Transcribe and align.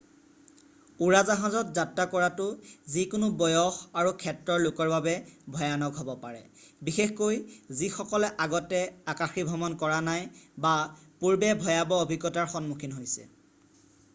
উৰাজাহাজত 1.07 1.73
যাত্ৰা 1.79 2.05
কৰাটো 2.13 2.45
যিকোনো 2.93 3.27
বয়স 3.41 3.77
আৰু 4.03 4.13
ক্ষেত্ৰৰ 4.23 4.63
লোকৰ 4.63 4.89
বাবে 4.93 5.13
ভয়ানক 5.57 6.01
হ'ব 6.03 6.09
পাৰে 6.25 6.41
বিশেষকৈ 6.89 7.37
যিসকলে 7.83 8.31
আগতে 8.49 8.81
আকাশীভ্ৰমণ 9.15 9.77
কৰা 9.85 10.01
নাই 10.09 10.25
বা 10.67 10.73
পূৰ্বে 10.97 11.53
ভয়াবহ 11.67 12.07
অভিজ্ঞতাৰ 12.09 12.53
সন্মুখীন 12.57 13.01
হৈছে 13.01 13.29